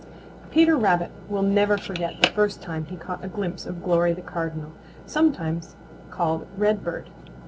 Peter 0.49 0.75
Rabbit 0.75 1.11
never 1.29 1.75
will 1.75 1.79
forget 1.79 2.23
the 2.23 2.29
first 2.31 2.59
time 2.59 2.85
he 2.85 2.95
caught 2.97 3.23
a 3.23 3.27
glimpse 3.27 3.67
of 3.67 3.83
Glory 3.83 4.13
the 4.13 4.21
Cardinal, 4.23 4.71
sometimes 5.05 5.75
called 6.09 6.47
Redbird. 6.57 7.11